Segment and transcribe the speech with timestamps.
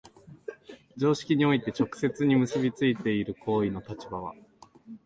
[0.97, 4.33] 常識において直接に結び付いている行為の立場は、